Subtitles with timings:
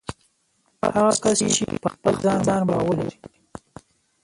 [0.95, 2.13] هغه کس چې په خپل
[2.47, 3.15] ځان باور ولري